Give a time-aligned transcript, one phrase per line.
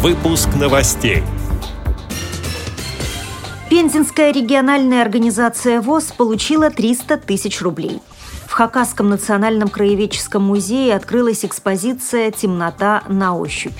[0.00, 1.24] Выпуск новостей.
[3.68, 8.00] Пензенская региональная организация ВОЗ получила 300 тысяч рублей.
[8.46, 13.74] В Хакасском национальном краеведческом музее открылась экспозиция «Темнота на ощупь».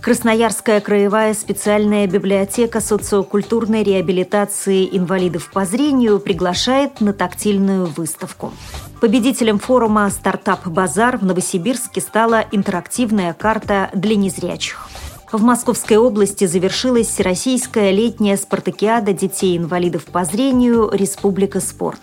[0.00, 8.52] Красноярская краевая специальная библиотека социокультурной реабилитации инвалидов по зрению приглашает на тактильную выставку.
[9.00, 14.88] Победителем форума «Стартап Базар» в Новосибирске стала интерактивная карта для незрячих.
[15.34, 21.98] В Московской области завершилась Всероссийская летняя спартакиада детей-инвалидов по зрению «Республика спорт».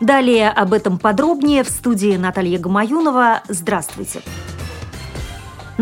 [0.00, 3.42] Далее об этом подробнее в студии Наталья Гамаюнова.
[3.46, 4.22] Здравствуйте.
[4.22, 4.51] Здравствуйте.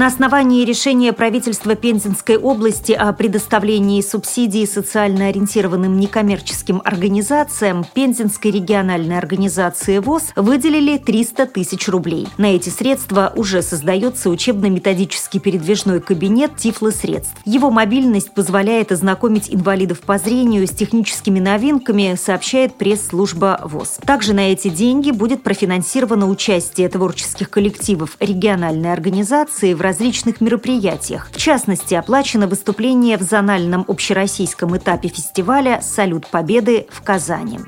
[0.01, 9.19] На основании решения правительства Пензенской области о предоставлении субсидий социально ориентированным некоммерческим организациям Пензенской региональной
[9.19, 12.29] организации ВОЗ выделили 300 тысяч рублей.
[12.39, 17.37] На эти средства уже создается учебно-методический передвижной кабинет Тифлосредств.
[17.45, 23.99] Его мобильность позволяет ознакомить инвалидов по зрению с техническими новинками, сообщает пресс-служба ВОЗ.
[24.07, 31.29] Также на эти деньги будет профинансировано участие творческих коллективов региональной организации в различных мероприятиях.
[31.33, 37.59] В частности, оплачено выступление в зональном общероссийском этапе фестиваля «Салют Победы» в Казани.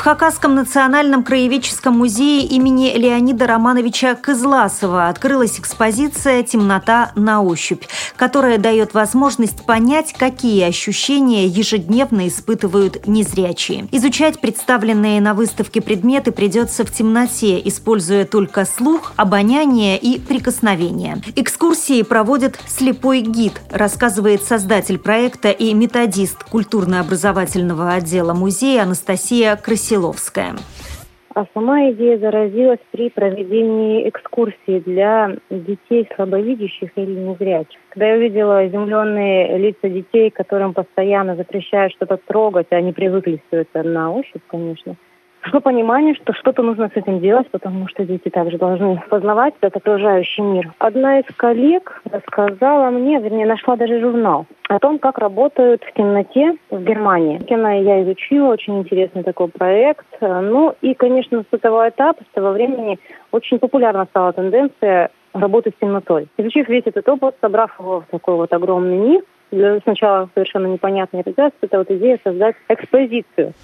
[0.00, 7.84] В Хакасском национальном краеведческом музее имени Леонида Романовича Кызласова открылась экспозиция «Темнота на ощупь»,
[8.16, 13.88] которая дает возможность понять, какие ощущения ежедневно испытывают незрячие.
[13.92, 21.20] Изучать представленные на выставке предметы придется в темноте, используя только слух, обоняние и прикосновение.
[21.36, 29.89] Экскурсии проводит слепой гид, рассказывает создатель проекта и методист культурно-образовательного отдела музея Анастасия Красивая.
[29.90, 30.54] Силовская.
[31.34, 37.80] А сама идея заразилась при проведении экскурсии для детей слабовидящих или незрячих.
[37.88, 43.62] Когда я увидела изумленные лица детей, которым постоянно запрещают что-то трогать, а они привыкли все
[43.62, 44.94] это на ощупь, конечно,
[45.42, 49.78] Пришло понимание, что что-то нужно с этим делать, потому что дети также должны познавать этот
[49.78, 50.72] окружающий мир.
[50.78, 56.56] Одна из коллег рассказала мне, вернее, нашла даже журнал о том, как работают в темноте
[56.70, 57.38] в Германии.
[57.38, 60.06] Кино я изучила, очень интересный такой проект.
[60.20, 62.98] Ну и, конечно, с этого этапа, с того времени
[63.32, 66.28] очень популярна стала тенденция работы с темнотой.
[66.36, 69.22] Изучив весь этот опыт, собрав его в такой вот огромный миф,
[69.84, 73.54] сначала совершенно непонятный результат, это вот идея создать экспозицию.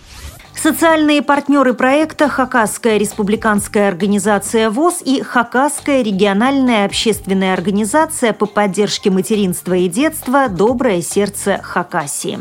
[0.66, 9.74] Социальные партнеры проекта Хакасская республиканская организация ВОЗ и Хакасская региональная общественная организация по поддержке материнства
[9.74, 12.40] и детства «Доброе сердце Хакасии».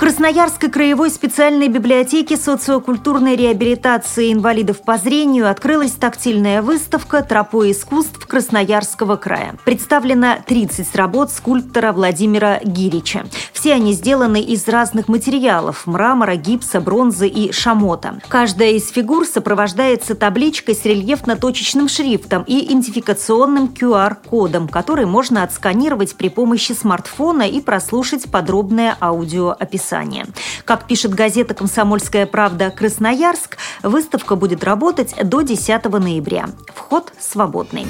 [0.00, 9.16] Красноярской краевой специальной библиотеке социокультурной реабилитации инвалидов по зрению открылась тактильная выставка «Тропой искусств Красноярского
[9.16, 9.56] края».
[9.66, 13.26] Представлено 30 работ скульптора Владимира Гирича.
[13.52, 18.22] Все они сделаны из разных материалов– мрамора, гипса, бронзы и шамота.
[18.28, 26.30] Каждая из фигур сопровождается табличкой с рельефно-точечным шрифтом и идентификационным QR-кодом, который можно отсканировать при
[26.30, 30.26] помощи смартфона и прослушать подробное аудиоописание описание.
[30.64, 36.50] Как пишет газета «Комсомольская правда» Красноярск, выставка будет работать до 10 ноября.
[36.74, 37.86] Вход свободный.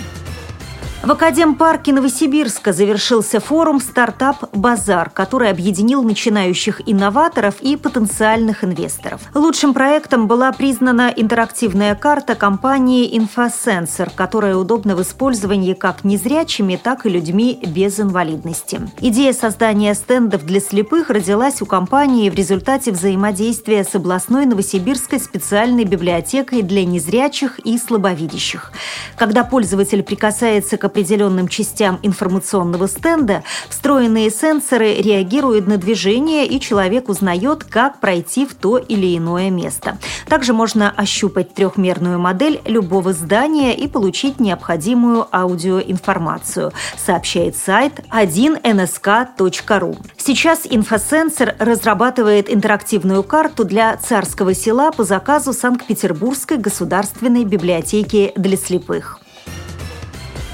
[1.02, 9.22] В Академпарке Новосибирска завершился форум «Стартап Базар», который объединил начинающих инноваторов и потенциальных инвесторов.
[9.34, 17.06] Лучшим проектом была признана интерактивная карта компании «Инфосенсор», которая удобна в использовании как незрячими, так
[17.06, 18.82] и людьми без инвалидности.
[19.00, 25.84] Идея создания стендов для слепых родилась у компании в результате взаимодействия с областной Новосибирской специальной
[25.84, 28.70] библиотекой для незрячих и слабовидящих.
[29.16, 37.08] Когда пользователь прикасается к определенным частям информационного стенда, встроенные сенсоры реагируют на движение, и человек
[37.08, 39.98] узнает, как пройти в то или иное место.
[40.28, 49.96] Также можно ощупать трехмерную модель любого здания и получить необходимую аудиоинформацию, сообщает сайт 1nsk.ru.
[50.16, 59.19] Сейчас инфосенсор разрабатывает интерактивную карту для Царского села по заказу Санкт-Петербургской государственной библиотеки для слепых.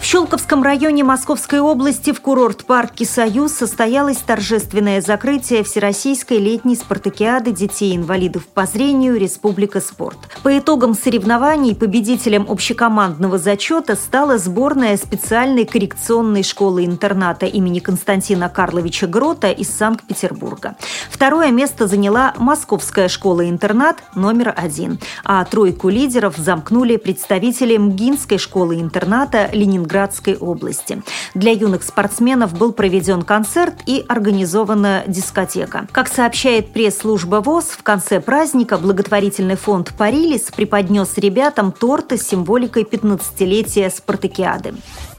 [0.06, 8.46] В Щелковском районе Московской области в курорт-парке «Союз» состоялось торжественное закрытие Всероссийской летней спартакиады детей-инвалидов
[8.46, 10.16] по зрению «Республика спорт».
[10.44, 19.50] По итогам соревнований победителем общекомандного зачета стала сборная специальной коррекционной школы-интерната имени Константина Карловича Грота
[19.50, 20.76] из Санкт-Петербурга.
[21.10, 29.95] Второе место заняла Московская школа-интернат номер один, а тройку лидеров замкнули представители МГИНской школы-интерната Ленинград
[29.96, 31.02] Ленинградской области.
[31.34, 35.88] Для юных спортсменов был проведен концерт и организована дискотека.
[35.92, 42.82] Как сообщает пресс-служба ВОЗ, в конце праздника благотворительный фонд «Парилис» преподнес ребятам торты с символикой
[42.82, 44.74] 15-летия спартакиады.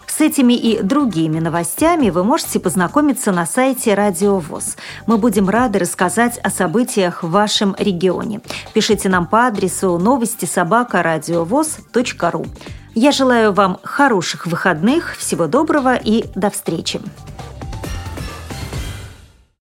[0.06, 4.75] С этими и другими новостями вы можете познакомиться на сайте Радио ВОЗ.
[5.06, 8.41] Мы будем рады рассказать о событиях в вашем регионе.
[8.73, 11.03] Пишите нам по адресу новости собака
[12.31, 12.45] ру.
[12.99, 16.99] Я желаю вам хороших выходных, всего доброго и до встречи.